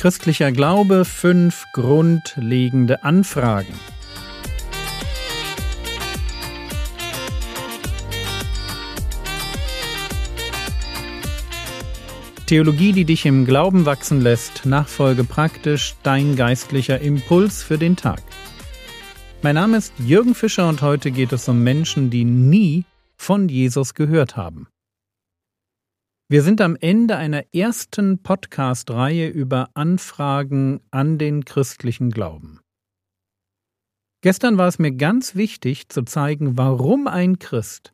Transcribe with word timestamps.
Christlicher 0.00 0.50
Glaube 0.50 1.04
fünf 1.04 1.66
grundlegende 1.74 3.04
Anfragen. 3.04 3.74
Theologie, 12.46 12.92
die 12.92 13.04
dich 13.04 13.26
im 13.26 13.44
Glauben 13.44 13.84
wachsen 13.84 14.22
lässt, 14.22 14.64
nachfolge 14.64 15.24
praktisch 15.24 15.96
dein 16.02 16.34
geistlicher 16.34 17.02
Impuls 17.02 17.62
für 17.62 17.76
den 17.76 17.94
Tag. 17.94 18.22
Mein 19.42 19.56
Name 19.56 19.76
ist 19.76 19.92
Jürgen 19.98 20.34
Fischer 20.34 20.66
und 20.70 20.80
heute 20.80 21.10
geht 21.10 21.32
es 21.32 21.46
um 21.46 21.62
Menschen, 21.62 22.08
die 22.08 22.24
nie 22.24 22.86
von 23.18 23.50
Jesus 23.50 23.92
gehört 23.92 24.38
haben. 24.38 24.66
Wir 26.30 26.44
sind 26.44 26.60
am 26.60 26.76
Ende 26.76 27.16
einer 27.16 27.52
ersten 27.52 28.22
Podcast-Reihe 28.22 29.26
über 29.26 29.68
Anfragen 29.74 30.80
an 30.92 31.18
den 31.18 31.44
christlichen 31.44 32.12
Glauben. 32.12 32.60
Gestern 34.22 34.56
war 34.56 34.68
es 34.68 34.78
mir 34.78 34.92
ganz 34.92 35.34
wichtig 35.34 35.88
zu 35.88 36.04
zeigen, 36.04 36.56
warum 36.56 37.08
ein 37.08 37.40
Christ 37.40 37.92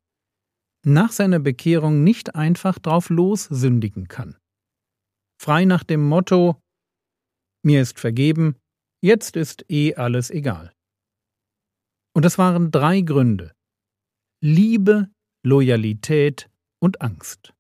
nach 0.85 1.13
seiner 1.13 1.39
Bekehrung 1.39 2.05
nicht 2.05 2.35
einfach 2.35 2.79
drauf 2.79 3.09
lossündigen 3.09 4.07
kann. 4.07 4.37
Frei 5.41 5.65
nach 5.65 5.83
dem 5.83 6.07
Motto 6.07 6.61
Mir 7.65 7.81
ist 7.81 7.99
vergeben, 7.99 8.57
jetzt 9.03 9.37
ist 9.37 9.65
eh 9.71 9.95
alles 9.95 10.29
egal. 10.29 10.75
Und 12.15 12.27
es 12.27 12.37
waren 12.37 12.71
drei 12.71 13.01
Gründe 13.01 13.55
Liebe, 14.43 15.09
Loyalität 15.43 16.51
und 16.83 17.01
Angst. 17.01 17.56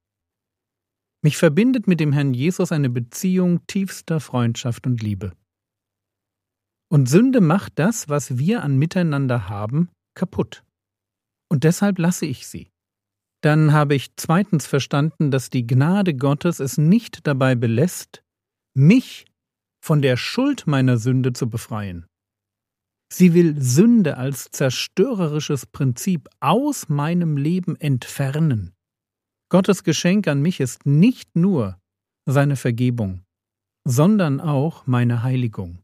Mich 1.26 1.38
verbindet 1.38 1.88
mit 1.88 1.98
dem 1.98 2.12
Herrn 2.12 2.34
Jesus 2.34 2.70
eine 2.70 2.88
Beziehung 2.88 3.66
tiefster 3.66 4.20
Freundschaft 4.20 4.86
und 4.86 5.02
Liebe. 5.02 5.32
Und 6.88 7.08
Sünde 7.08 7.40
macht 7.40 7.80
das, 7.80 8.08
was 8.08 8.38
wir 8.38 8.62
an 8.62 8.76
Miteinander 8.76 9.48
haben, 9.48 9.88
kaputt. 10.14 10.62
Und 11.50 11.64
deshalb 11.64 11.98
lasse 11.98 12.26
ich 12.26 12.46
sie. 12.46 12.70
Dann 13.42 13.72
habe 13.72 13.96
ich 13.96 14.14
zweitens 14.14 14.68
verstanden, 14.68 15.32
dass 15.32 15.50
die 15.50 15.66
Gnade 15.66 16.14
Gottes 16.14 16.60
es 16.60 16.78
nicht 16.78 17.26
dabei 17.26 17.56
belässt, 17.56 18.22
mich 18.76 19.26
von 19.84 20.02
der 20.02 20.16
Schuld 20.16 20.68
meiner 20.68 20.96
Sünde 20.96 21.32
zu 21.32 21.50
befreien. 21.50 22.06
Sie 23.12 23.34
will 23.34 23.60
Sünde 23.60 24.16
als 24.16 24.52
zerstörerisches 24.52 25.66
Prinzip 25.66 26.28
aus 26.38 26.88
meinem 26.88 27.36
Leben 27.36 27.74
entfernen. 27.74 28.75
Gottes 29.48 29.84
Geschenk 29.84 30.26
an 30.26 30.42
mich 30.42 30.60
ist 30.60 30.86
nicht 30.86 31.36
nur 31.36 31.78
seine 32.28 32.56
Vergebung, 32.56 33.24
sondern 33.84 34.40
auch 34.40 34.86
meine 34.86 35.22
Heiligung. 35.22 35.78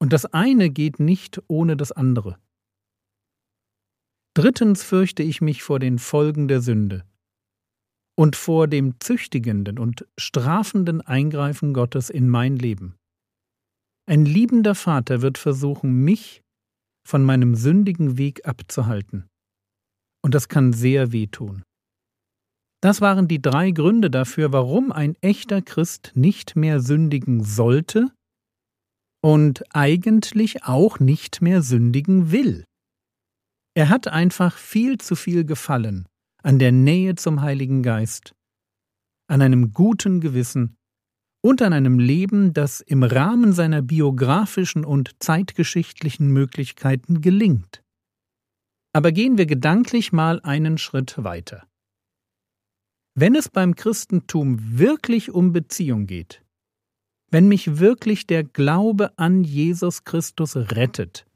Und 0.00 0.12
das 0.12 0.24
eine 0.26 0.70
geht 0.70 1.00
nicht 1.00 1.42
ohne 1.48 1.76
das 1.76 1.92
andere. 1.92 2.38
Drittens 4.34 4.82
fürchte 4.82 5.22
ich 5.22 5.40
mich 5.40 5.62
vor 5.62 5.78
den 5.78 5.98
Folgen 5.98 6.48
der 6.48 6.62
Sünde 6.62 7.04
und 8.16 8.36
vor 8.36 8.66
dem 8.66 8.98
züchtigenden 9.00 9.78
und 9.78 10.06
strafenden 10.16 11.00
Eingreifen 11.02 11.74
Gottes 11.74 12.08
in 12.08 12.28
mein 12.28 12.56
Leben. 12.56 12.96
Ein 14.06 14.24
liebender 14.24 14.74
Vater 14.74 15.20
wird 15.20 15.36
versuchen, 15.36 16.02
mich 16.02 16.42
von 17.06 17.24
meinem 17.24 17.54
sündigen 17.54 18.16
Weg 18.16 18.46
abzuhalten. 18.46 19.28
Und 20.22 20.34
das 20.34 20.48
kann 20.48 20.72
sehr 20.72 21.12
wehtun. 21.12 21.62
Das 22.80 23.00
waren 23.00 23.26
die 23.26 23.42
drei 23.42 23.72
Gründe 23.72 24.10
dafür, 24.10 24.52
warum 24.52 24.92
ein 24.92 25.16
echter 25.20 25.62
Christ 25.62 26.12
nicht 26.14 26.54
mehr 26.54 26.80
sündigen 26.80 27.42
sollte 27.42 28.12
und 29.20 29.64
eigentlich 29.74 30.64
auch 30.64 31.00
nicht 31.00 31.42
mehr 31.42 31.62
sündigen 31.62 32.30
will. 32.30 32.64
Er 33.74 33.88
hat 33.88 34.08
einfach 34.08 34.56
viel 34.56 34.98
zu 34.98 35.16
viel 35.16 35.44
Gefallen 35.44 36.06
an 36.42 36.58
der 36.60 36.72
Nähe 36.72 37.16
zum 37.16 37.42
Heiligen 37.42 37.82
Geist, 37.82 38.32
an 39.28 39.42
einem 39.42 39.72
guten 39.72 40.20
Gewissen 40.20 40.76
und 41.42 41.62
an 41.62 41.72
einem 41.72 41.98
Leben, 41.98 42.52
das 42.52 42.80
im 42.80 43.02
Rahmen 43.02 43.52
seiner 43.52 43.82
biografischen 43.82 44.84
und 44.84 45.16
zeitgeschichtlichen 45.20 46.28
Möglichkeiten 46.28 47.20
gelingt. 47.20 47.82
Aber 48.92 49.12
gehen 49.12 49.36
wir 49.36 49.46
gedanklich 49.46 50.12
mal 50.12 50.40
einen 50.42 50.78
Schritt 50.78 51.22
weiter. 51.22 51.66
Wenn 53.20 53.34
es 53.34 53.48
beim 53.48 53.74
Christentum 53.74 54.78
wirklich 54.78 55.32
um 55.32 55.52
Beziehung 55.52 56.06
geht, 56.06 56.40
wenn 57.32 57.48
mich 57.48 57.80
wirklich 57.80 58.28
der 58.28 58.44
Glaube 58.44 59.10
an 59.18 59.42
Jesus 59.42 60.04
Christus 60.04 60.54
rettet 60.54 61.26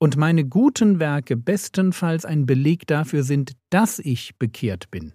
und 0.00 0.16
meine 0.16 0.44
guten 0.44 0.98
Werke 0.98 1.36
bestenfalls 1.36 2.24
ein 2.24 2.46
Beleg 2.46 2.84
dafür 2.88 3.22
sind, 3.22 3.52
dass 3.70 4.00
ich 4.00 4.38
bekehrt 4.40 4.90
bin, 4.90 5.12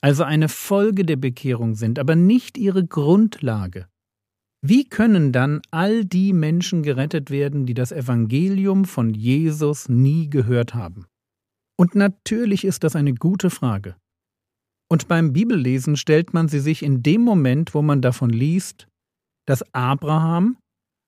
also 0.00 0.24
eine 0.24 0.48
Folge 0.48 1.04
der 1.04 1.14
Bekehrung 1.14 1.76
sind, 1.76 2.00
aber 2.00 2.16
nicht 2.16 2.58
ihre 2.58 2.84
Grundlage, 2.84 3.86
wie 4.62 4.88
können 4.88 5.30
dann 5.30 5.62
all 5.70 6.04
die 6.04 6.32
Menschen 6.32 6.82
gerettet 6.82 7.30
werden, 7.30 7.66
die 7.66 7.74
das 7.74 7.92
Evangelium 7.92 8.84
von 8.84 9.14
Jesus 9.14 9.88
nie 9.88 10.28
gehört 10.28 10.74
haben? 10.74 11.06
Und 11.78 11.94
natürlich 11.94 12.64
ist 12.64 12.82
das 12.82 12.96
eine 12.96 13.14
gute 13.14 13.48
Frage. 13.48 13.94
Und 14.88 15.08
beim 15.08 15.32
Bibellesen 15.32 15.96
stellt 15.96 16.32
man 16.32 16.48
sie 16.48 16.60
sich 16.60 16.82
in 16.82 17.02
dem 17.02 17.22
Moment, 17.22 17.74
wo 17.74 17.82
man 17.82 18.02
davon 18.02 18.30
liest, 18.30 18.86
dass 19.46 19.64
Abraham 19.74 20.58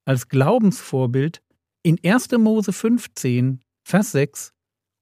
als 0.04 0.28
Glaubensvorbild 0.28 1.42
in 1.84 1.98
1. 2.02 2.32
Mose 2.32 2.72
15, 2.72 3.60
Vers 3.86 4.12
6 4.12 4.52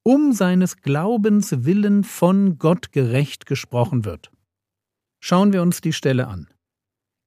um 0.06 0.30
seines 0.30 0.76
Glaubens 0.76 1.64
willen 1.64 2.04
von 2.04 2.58
Gott 2.58 2.92
gerecht 2.92 3.44
gesprochen 3.44 4.04
wird. 4.04 4.30
Schauen 5.20 5.52
wir 5.52 5.62
uns 5.62 5.80
die 5.80 5.92
Stelle 5.92 6.28
an. 6.28 6.46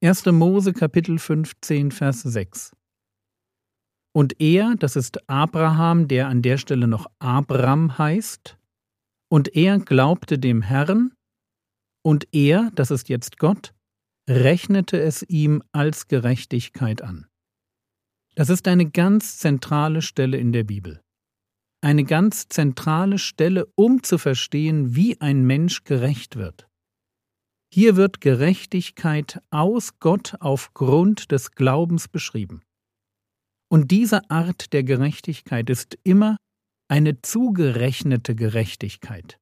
1. 0.02 0.28
Mose 0.28 0.72
Kapitel 0.72 1.20
15, 1.20 1.92
Vers 1.92 2.22
6. 2.22 2.72
Und 4.16 4.40
er, 4.40 4.76
das 4.80 4.96
ist 4.96 5.30
Abraham, 5.30 6.08
der 6.08 6.30
an 6.30 6.42
der 6.42 6.58
Stelle 6.58 6.88
noch 6.88 7.08
Abram 7.20 7.98
heißt, 7.98 8.58
und 9.30 9.58
er 9.58 9.80
glaubte 9.80 10.40
dem 10.40 10.62
Herrn, 10.62 11.12
und 12.02 12.28
er, 12.32 12.72
das 12.76 12.92
ist 12.92 13.10
jetzt 13.10 13.38
Gott, 13.38 13.74
rechnete 14.30 15.00
es 15.00 15.24
ihm 15.24 15.64
als 15.72 16.08
Gerechtigkeit 16.08 17.02
an. 17.02 17.28
Das 18.36 18.50
ist 18.50 18.68
eine 18.68 18.90
ganz 18.90 19.38
zentrale 19.38 20.02
Stelle 20.02 20.38
in 20.38 20.52
der 20.52 20.64
Bibel. 20.64 21.02
Eine 21.82 22.04
ganz 22.04 22.48
zentrale 22.48 23.18
Stelle, 23.18 23.68
um 23.76 24.04
zu 24.04 24.18
verstehen, 24.18 24.96
wie 24.96 25.20
ein 25.20 25.46
Mensch 25.46 25.84
gerecht 25.84 26.36
wird. 26.36 26.68
Hier 27.74 27.96
wird 27.96 28.22
Gerechtigkeit 28.22 29.42
aus 29.52 30.00
Gott 30.00 30.36
aufgrund 30.40 31.32
des 31.32 31.52
Glaubens 31.52 32.08
beschrieben. 32.08 32.62
Und 33.72 33.92
diese 33.92 34.30
Art 34.30 34.74
der 34.74 34.84
Gerechtigkeit 34.84 35.70
ist 35.70 35.98
immer 36.04 36.38
eine 36.90 37.22
zugerechnete 37.22 38.36
Gerechtigkeit. 38.36 39.40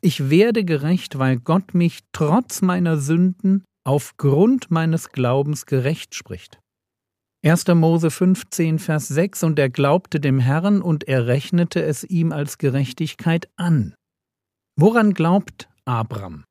Ich 0.00 0.30
werde 0.30 0.64
gerecht, 0.64 1.18
weil 1.18 1.38
Gott 1.38 1.74
mich 1.74 2.00
trotz 2.12 2.62
meiner 2.62 2.98
Sünden 2.98 3.64
aufgrund 3.84 4.70
meines 4.70 5.10
Glaubens 5.10 5.66
gerecht 5.66 6.14
spricht. 6.14 6.60
1. 7.44 7.66
Mose 7.68 8.10
15, 8.10 8.78
Vers 8.78 9.08
6 9.08 9.42
Und 9.44 9.58
er 9.58 9.70
glaubte 9.70 10.20
dem 10.20 10.38
Herrn 10.38 10.82
und 10.82 11.04
er 11.04 11.26
rechnete 11.26 11.82
es 11.82 12.04
ihm 12.04 12.32
als 12.32 12.58
Gerechtigkeit 12.58 13.48
an. 13.56 13.94
Woran 14.76 15.14
glaubt 15.14 15.68
Abram? 15.84 16.44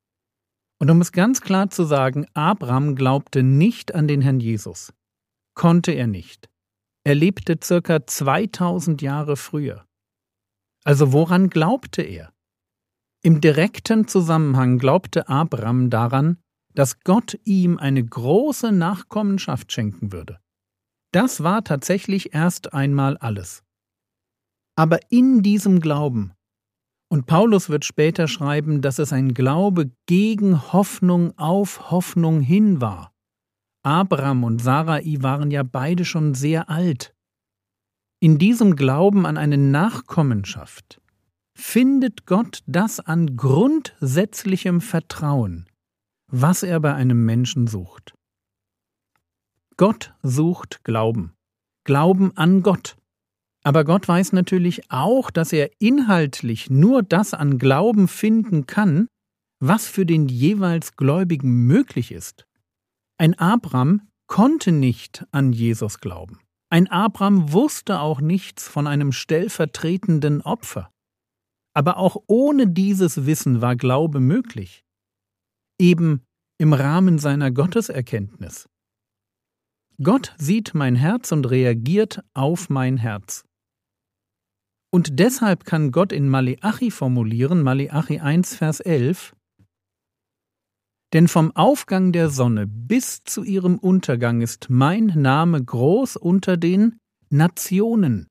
Und 0.80 0.90
um 0.90 1.02
es 1.02 1.12
ganz 1.12 1.42
klar 1.42 1.70
zu 1.70 1.86
sagen, 1.86 2.26
Abram 2.34 2.96
glaubte 2.96 3.44
nicht 3.44 3.96
an 3.96 4.08
den 4.08 4.22
Herrn 4.22 4.40
Jesus. 4.40 4.94
Konnte 5.56 5.92
er 5.92 6.08
nicht. 6.08 6.50
Er 7.04 7.16
lebte 7.16 7.58
circa 7.64 8.06
2000 8.06 9.02
Jahre 9.02 9.38
früher. 9.38 9.86
Also 10.84 11.14
woran 11.14 11.50
glaubte 11.50 12.02
er? 12.02 12.34
Im 13.28 13.42
direkten 13.42 14.08
Zusammenhang 14.08 14.78
glaubte 14.78 15.28
Abraham 15.28 15.90
daran, 15.90 16.38
dass 16.74 17.02
Gott 17.02 17.38
ihm 17.44 17.78
eine 17.78 18.02
große 18.02 18.72
Nachkommenschaft 18.72 19.70
schenken 19.74 20.14
würde. 20.14 20.40
Das 21.12 21.44
war 21.44 21.66
tatsächlich 21.66 22.34
erst 22.34 22.72
einmal 22.72 23.18
alles. 23.18 23.66
Aber 24.78 25.00
in 25.10 25.42
diesem 25.42 25.82
Glauben, 25.82 26.32
und 27.10 27.26
Paulus 27.26 27.70
wird 27.70 27.84
später 27.84 28.30
schreiben, 28.30 28.82
dass 28.82 28.98
es 28.98 29.12
ein 29.12 29.34
Glaube 29.34 29.92
gegen 30.06 30.72
Hoffnung 30.72 31.38
auf 31.38 31.92
Hoffnung 31.92 32.40
hin 32.40 32.80
war. 32.80 33.12
Abraham 33.84 34.46
und 34.46 34.62
Sarai 34.62 35.18
waren 35.20 35.52
ja 35.52 35.64
beide 35.64 36.06
schon 36.06 36.34
sehr 36.34 36.70
alt. 36.70 37.14
In 38.22 38.38
diesem 38.38 38.78
Glauben 38.78 39.26
an 39.26 39.36
eine 39.36 39.58
Nachkommenschaft, 39.58 41.02
findet 41.58 42.28
Gott 42.28 42.62
das 42.68 43.00
an 43.00 43.36
grundsätzlichem 43.36 44.80
Vertrauen, 44.80 45.68
was 46.32 46.62
er 46.62 46.80
bei 46.80 46.94
einem 46.94 47.26
Menschen 47.26 47.66
sucht. 47.66 48.14
Gott 49.76 50.14
sucht 50.22 50.84
Glauben. 50.84 51.34
Glauben 51.84 52.36
an 52.38 52.62
Gott. 52.62 52.96
Aber 53.64 53.84
Gott 53.86 54.08
weiß 54.08 54.34
natürlich 54.34 54.92
auch, 54.92 55.32
dass 55.32 55.52
er 55.52 55.72
inhaltlich 55.80 56.70
nur 56.70 57.02
das 57.02 57.34
an 57.34 57.58
Glauben 57.58 58.08
finden 58.08 58.68
kann, 58.68 59.08
was 59.60 59.88
für 59.88 60.06
den 60.06 60.28
jeweils 60.28 60.96
Gläubigen 60.96 61.66
möglich 61.66 62.12
ist. 62.12 62.46
Ein 63.18 63.34
Abraham 63.34 64.08
konnte 64.28 64.72
nicht 64.72 65.26
an 65.32 65.54
Jesus 65.54 66.00
glauben. 66.00 66.40
Ein 66.70 66.88
Abraham 66.88 67.52
wusste 67.52 68.00
auch 68.00 68.22
nichts 68.22 68.68
von 68.68 68.86
einem 68.86 69.12
stellvertretenden 69.12 70.42
Opfer. 70.42 70.92
Aber 71.78 71.98
auch 71.98 72.18
ohne 72.26 72.66
dieses 72.66 73.28
Wissen 73.28 73.62
war 73.62 73.76
Glaube 73.76 74.20
möglich. 74.20 74.84
Eben 75.80 76.24
im 76.58 76.74
Rahmen 76.74 77.20
seiner 77.20 77.52
Gotteserkenntnis. 77.52 78.68
Gott 80.02 80.34
sieht 80.40 80.74
mein 80.74 80.96
Herz 80.96 81.32
und 81.32 81.48
reagiert 81.48 82.24
auf 82.34 82.72
mein 82.72 82.98
Herz. 82.98 83.44
Und 84.92 85.20
deshalb 85.20 85.66
kann 85.66 85.92
Gott 85.92 86.12
in 86.12 86.30
Maleachi 86.30 86.90
formulieren, 86.90 87.62
Maleachi 87.62 88.22
1, 88.22 88.56
Vers 88.56 88.80
11, 88.80 89.36
denn 91.14 91.28
vom 91.28 91.56
Aufgang 91.56 92.12
der 92.12 92.32
Sonne 92.32 92.66
bis 92.66 93.24
zu 93.24 93.44
ihrem 93.44 93.78
Untergang 93.78 94.42
ist 94.42 94.72
mein 94.72 95.14
Name 95.16 95.64
groß 95.64 96.16
unter 96.16 96.58
den 96.58 96.98
Nationen, 97.30 98.28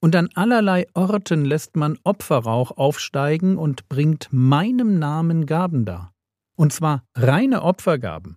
und 0.00 0.16
an 0.16 0.28
allerlei 0.34 0.86
Orten 0.94 1.44
lässt 1.44 1.76
man 1.76 1.98
Opferrauch 2.04 2.72
aufsteigen 2.72 3.56
und 3.56 3.88
bringt 3.88 4.28
meinem 4.30 4.98
Namen 4.98 5.46
Gaben 5.46 5.84
dar, 5.84 6.12
und 6.56 6.72
zwar 6.72 7.04
reine 7.14 7.62
Opfergaben. 7.62 8.36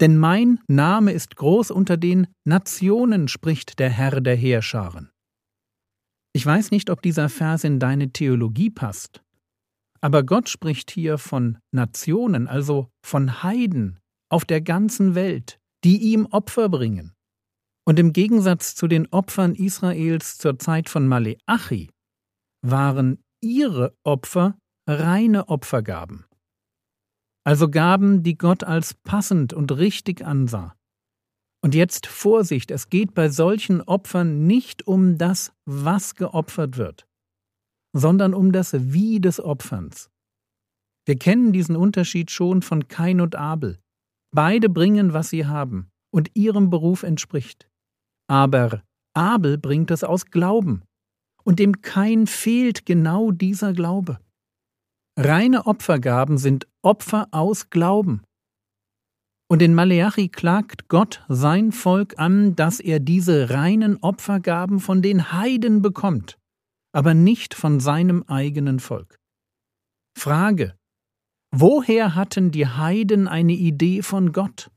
Denn 0.00 0.18
mein 0.18 0.60
Name 0.68 1.12
ist 1.12 1.36
groß 1.36 1.70
unter 1.70 1.96
den 1.96 2.28
Nationen, 2.44 3.28
spricht 3.28 3.78
der 3.78 3.90
Herr 3.90 4.20
der 4.20 4.36
Heerscharen. 4.36 5.10
Ich 6.32 6.44
weiß 6.44 6.70
nicht, 6.70 6.90
ob 6.90 7.00
dieser 7.00 7.30
Vers 7.30 7.64
in 7.64 7.80
deine 7.80 8.12
Theologie 8.12 8.70
passt, 8.70 9.22
aber 10.00 10.22
Gott 10.22 10.48
spricht 10.48 10.90
hier 10.90 11.18
von 11.18 11.58
Nationen, 11.72 12.46
also 12.46 12.90
von 13.02 13.42
Heiden 13.42 13.98
auf 14.28 14.44
der 14.44 14.60
ganzen 14.60 15.14
Welt, 15.14 15.58
die 15.82 15.98
ihm 15.98 16.26
Opfer 16.26 16.68
bringen. 16.68 17.15
Und 17.86 18.00
im 18.00 18.12
Gegensatz 18.12 18.74
zu 18.74 18.88
den 18.88 19.06
Opfern 19.12 19.54
Israels 19.54 20.38
zur 20.38 20.58
Zeit 20.58 20.88
von 20.88 21.06
Maleachi 21.06 21.90
waren 22.62 23.22
ihre 23.40 23.96
Opfer 24.02 24.58
reine 24.88 25.48
Opfergaben. 25.48 26.24
Also 27.44 27.70
Gaben, 27.70 28.24
die 28.24 28.36
Gott 28.36 28.64
als 28.64 28.94
passend 28.94 29.52
und 29.52 29.70
richtig 29.70 30.24
ansah. 30.24 30.74
Und 31.62 31.76
jetzt 31.76 32.08
Vorsicht, 32.08 32.72
es 32.72 32.88
geht 32.88 33.14
bei 33.14 33.28
solchen 33.28 33.80
Opfern 33.82 34.46
nicht 34.48 34.86
um 34.88 35.16
das, 35.16 35.52
was 35.64 36.16
geopfert 36.16 36.76
wird, 36.76 37.06
sondern 37.92 38.34
um 38.34 38.50
das 38.50 38.72
Wie 38.92 39.20
des 39.20 39.40
Opferns. 39.40 40.10
Wir 41.06 41.16
kennen 41.16 41.52
diesen 41.52 41.76
Unterschied 41.76 42.32
schon 42.32 42.62
von 42.62 42.88
Kain 42.88 43.20
und 43.20 43.36
Abel. 43.36 43.78
Beide 44.34 44.68
bringen, 44.68 45.12
was 45.12 45.30
sie 45.30 45.46
haben 45.46 45.88
und 46.10 46.32
ihrem 46.34 46.68
Beruf 46.68 47.04
entspricht. 47.04 47.68
Aber 48.28 48.82
Abel 49.14 49.58
bringt 49.58 49.90
es 49.90 50.04
aus 50.04 50.26
Glauben, 50.26 50.82
und 51.44 51.58
dem 51.58 51.80
Kain 51.80 52.26
fehlt 52.26 52.86
genau 52.86 53.30
dieser 53.30 53.72
Glaube. 53.72 54.18
Reine 55.18 55.66
Opfergaben 55.66 56.38
sind 56.38 56.66
Opfer 56.82 57.28
aus 57.30 57.70
Glauben. 57.70 58.22
Und 59.48 59.62
in 59.62 59.74
Maleachi 59.74 60.28
klagt 60.28 60.88
Gott 60.88 61.24
sein 61.28 61.70
Volk 61.72 62.18
an, 62.18 62.56
dass 62.56 62.80
er 62.80 62.98
diese 62.98 63.50
reinen 63.50 63.96
Opfergaben 63.98 64.80
von 64.80 65.02
den 65.02 65.32
Heiden 65.32 65.82
bekommt 65.82 66.36
aber 66.96 67.12
nicht 67.12 67.52
von 67.52 67.78
seinem 67.78 68.22
eigenen 68.22 68.80
Volk. 68.80 69.20
Frage 70.18 70.78
Woher 71.54 72.14
hatten 72.14 72.50
die 72.50 72.66
Heiden 72.66 73.28
eine 73.28 73.52
Idee 73.52 74.00
von 74.00 74.32
Gott? 74.32 74.70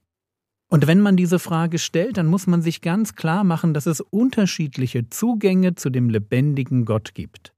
Und 0.72 0.86
wenn 0.86 1.02
man 1.02 1.18
diese 1.18 1.40
Frage 1.40 1.80
stellt, 1.80 2.18
dann 2.18 2.28
muss 2.28 2.46
man 2.46 2.62
sich 2.62 2.82
ganz 2.82 3.16
klar 3.16 3.44
machen, 3.44 3.74
dass 3.74 3.88
es 3.88 4.02
unterschiedliche 4.02 5.10
Zugänge 5.10 5.76
zu 5.76 5.90
dem 5.90 6.10
lebendigen 6.10 6.86
Gott 6.86 7.16
gibt. 7.16 7.54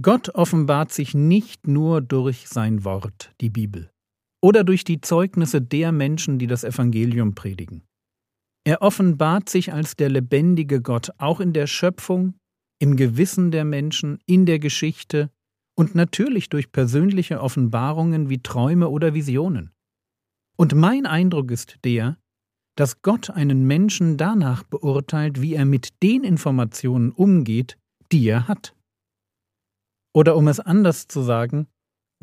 Gott 0.00 0.30
offenbart 0.30 0.92
sich 0.92 1.14
nicht 1.14 1.66
nur 1.66 2.00
durch 2.00 2.48
sein 2.48 2.84
Wort, 2.84 3.32
die 3.40 3.50
Bibel, 3.50 3.90
oder 4.42 4.64
durch 4.64 4.84
die 4.84 5.00
Zeugnisse 5.00 5.60
der 5.60 5.92
Menschen, 5.92 6.38
die 6.38 6.46
das 6.46 6.64
Evangelium 6.64 7.34
predigen. 7.34 7.82
Er 8.64 8.82
offenbart 8.82 9.48
sich 9.48 9.72
als 9.72 9.96
der 9.96 10.08
lebendige 10.08 10.82
Gott 10.82 11.10
auch 11.18 11.40
in 11.40 11.52
der 11.52 11.66
Schöpfung, 11.66 12.34
im 12.78 12.96
Gewissen 12.96 13.50
der 13.50 13.64
Menschen, 13.64 14.18
in 14.26 14.44
der 14.44 14.58
Geschichte 14.58 15.30
und 15.78 15.94
natürlich 15.94 16.48
durch 16.48 16.72
persönliche 16.72 17.40
Offenbarungen 17.40 18.28
wie 18.28 18.42
Träume 18.42 18.88
oder 18.88 19.14
Visionen. 19.14 19.70
Und 20.56 20.74
mein 20.74 21.06
Eindruck 21.06 21.50
ist 21.50 21.78
der, 21.84 22.18
dass 22.76 23.02
Gott 23.02 23.30
einen 23.30 23.66
Menschen 23.66 24.16
danach 24.16 24.62
beurteilt, 24.64 25.40
wie 25.40 25.54
er 25.54 25.64
mit 25.64 26.02
den 26.02 26.24
Informationen 26.24 27.10
umgeht, 27.10 27.78
die 28.12 28.26
er 28.26 28.48
hat. 28.48 28.74
Oder 30.14 30.36
um 30.36 30.48
es 30.48 30.60
anders 30.60 31.08
zu 31.08 31.22
sagen, 31.22 31.68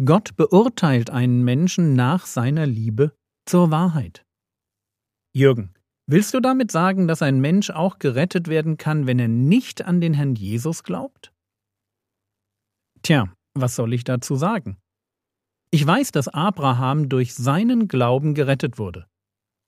Gott 0.03 0.35
beurteilt 0.35 1.09
einen 1.09 1.43
Menschen 1.43 1.95
nach 1.95 2.25
seiner 2.25 2.65
Liebe 2.65 3.15
zur 3.45 3.71
Wahrheit. 3.71 4.25
Jürgen, 5.35 5.73
Willst 6.05 6.33
du 6.33 6.41
damit 6.41 6.69
sagen, 6.69 7.07
dass 7.07 7.21
ein 7.21 7.39
Mensch 7.39 7.69
auch 7.69 7.97
gerettet 7.97 8.49
werden 8.49 8.77
kann, 8.77 9.07
wenn 9.07 9.19
er 9.19 9.29
nicht 9.29 9.85
an 9.85 10.01
den 10.01 10.13
Herrn 10.13 10.35
Jesus 10.35 10.83
glaubt? 10.83 11.33
Tja, 13.03 13.33
was 13.53 13.75
soll 13.75 13.93
ich 13.93 14.03
dazu 14.03 14.35
sagen? 14.35 14.77
Ich 15.73 15.87
weiß, 15.87 16.11
dass 16.11 16.27
Abraham 16.27 17.09
durch 17.09 17.33
seinen 17.33 17.87
Glauben 17.87 18.35
gerettet 18.35 18.77
wurde, 18.77 19.07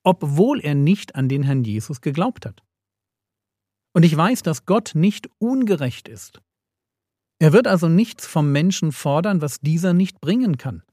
obwohl 0.04 0.60
er 0.60 0.76
nicht 0.76 1.16
an 1.16 1.28
den 1.28 1.42
Herrn 1.42 1.64
Jesus 1.64 2.00
geglaubt 2.00 2.46
hat. 2.46 2.62
Und 3.92 4.04
ich 4.04 4.16
weiß, 4.16 4.44
dass 4.44 4.66
Gott 4.66 4.92
nicht 4.94 5.28
ungerecht 5.38 6.06
ist. 6.06 6.40
Er 7.40 7.52
wird 7.52 7.66
also 7.66 7.88
nichts 7.88 8.24
vom 8.24 8.52
Menschen 8.52 8.92
fordern, 8.92 9.40
was 9.40 9.58
dieser 9.58 9.94
nicht 9.94 10.20
bringen 10.20 10.58
kann. 10.58 10.84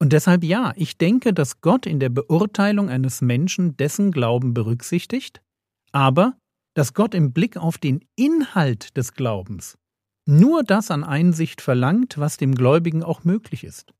Und 0.00 0.12
deshalb 0.12 0.44
ja, 0.44 0.72
ich 0.76 0.96
denke, 0.96 1.34
dass 1.34 1.60
Gott 1.60 1.84
in 1.84 1.98
der 1.98 2.10
Beurteilung 2.10 2.90
eines 2.90 3.22
Menschen 3.22 3.76
dessen 3.76 4.12
Glauben 4.12 4.54
berücksichtigt, 4.54 5.42
aber 5.90 6.38
dass 6.74 6.94
Gott 6.94 7.12
im 7.12 7.32
Blick 7.32 7.56
auf 7.56 7.76
den 7.76 8.04
Inhalt 8.14 8.96
des 8.96 9.14
Glaubens 9.14 9.76
nur 10.30 10.62
das 10.64 10.90
an 10.90 11.04
Einsicht 11.04 11.60
verlangt, 11.60 12.16
was 12.16 12.38
dem 12.38 12.54
Gläubigen 12.54 13.02
auch 13.02 13.24
möglich 13.24 13.64
ist. 13.64 13.92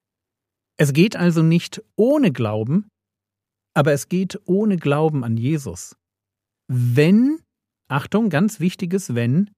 Es 0.79 0.95
geht 0.95 1.17
also 1.17 1.43
nicht 1.43 1.83
ohne 1.97 2.33
Glauben, 2.33 2.89
aber 3.75 3.93
es 3.93 4.09
geht 4.09 4.41
ohne 4.47 4.79
Glauben 4.79 5.25
an 5.25 5.37
Jesus. 5.37 5.97
Wenn, 6.69 7.41
Achtung, 7.89 8.31
ganz 8.31 8.61
wichtiges 8.61 9.15
Wenn, 9.15 9.51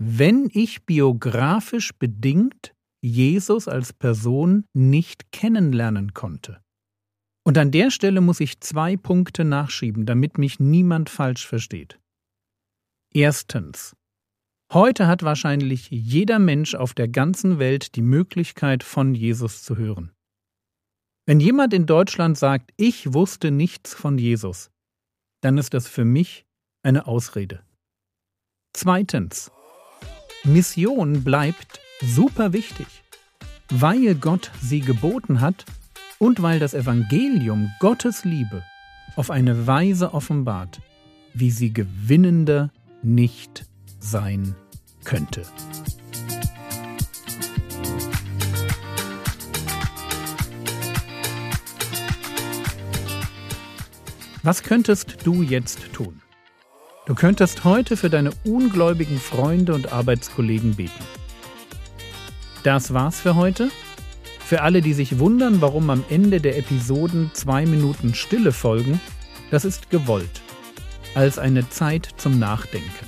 wenn 0.00 0.48
ich 0.52 0.84
biografisch 0.86 1.92
bedingt 1.92 2.74
Jesus 3.02 3.66
als 3.66 3.92
Person 3.92 4.64
nicht 4.74 5.32
kennenlernen 5.32 6.14
konnte. 6.14 6.60
Und 7.44 7.56
an 7.58 7.70
der 7.70 7.90
Stelle 7.90 8.20
muss 8.20 8.40
ich 8.40 8.60
zwei 8.60 8.96
Punkte 8.96 9.44
nachschieben, 9.44 10.06
damit 10.06 10.38
mich 10.38 10.60
niemand 10.60 11.08
falsch 11.08 11.46
versteht. 11.46 11.98
Erstens. 13.12 13.96
Heute 14.70 15.06
hat 15.06 15.22
wahrscheinlich 15.22 15.88
jeder 15.90 16.38
Mensch 16.38 16.74
auf 16.74 16.92
der 16.92 17.08
ganzen 17.08 17.58
Welt 17.58 17.96
die 17.96 18.02
Möglichkeit, 18.02 18.84
von 18.84 19.14
Jesus 19.14 19.62
zu 19.62 19.78
hören. 19.78 20.12
Wenn 21.24 21.40
jemand 21.40 21.72
in 21.72 21.86
Deutschland 21.86 22.36
sagt, 22.36 22.72
ich 22.76 23.14
wusste 23.14 23.50
nichts 23.50 23.94
von 23.94 24.18
Jesus, 24.18 24.70
dann 25.40 25.56
ist 25.56 25.72
das 25.72 25.88
für 25.88 26.04
mich 26.04 26.44
eine 26.82 27.06
Ausrede. 27.06 27.62
Zweitens. 28.74 29.50
Mission 30.44 31.24
bleibt 31.24 31.80
super 32.02 32.52
wichtig, 32.52 32.86
weil 33.70 34.14
Gott 34.16 34.50
sie 34.60 34.80
geboten 34.80 35.40
hat 35.40 35.64
und 36.18 36.42
weil 36.42 36.58
das 36.58 36.74
Evangelium 36.74 37.72
Gottes 37.80 38.24
Liebe 38.24 38.62
auf 39.16 39.30
eine 39.30 39.66
Weise 39.66 40.12
offenbart, 40.12 40.82
wie 41.32 41.50
sie 41.50 41.72
gewinnender 41.72 42.70
nicht 43.02 43.66
sein 43.98 44.54
könnte. 45.04 45.42
Was 54.42 54.62
könntest 54.62 55.26
du 55.26 55.42
jetzt 55.42 55.92
tun? 55.92 56.22
Du 57.06 57.14
könntest 57.14 57.64
heute 57.64 57.96
für 57.96 58.08
deine 58.08 58.30
ungläubigen 58.44 59.18
Freunde 59.18 59.74
und 59.74 59.92
Arbeitskollegen 59.92 60.76
beten. 60.76 61.04
Das 62.62 62.92
war's 62.94 63.20
für 63.20 63.34
heute. 63.34 63.70
Für 64.40 64.62
alle, 64.62 64.80
die 64.80 64.94
sich 64.94 65.18
wundern, 65.18 65.60
warum 65.60 65.90
am 65.90 66.04
Ende 66.08 66.40
der 66.40 66.56
Episoden 66.56 67.30
zwei 67.34 67.66
Minuten 67.66 68.14
Stille 68.14 68.52
folgen, 68.52 69.00
das 69.50 69.64
ist 69.64 69.90
gewollt, 69.90 70.42
als 71.14 71.38
eine 71.38 71.68
Zeit 71.68 72.08
zum 72.16 72.38
Nachdenken. 72.38 73.07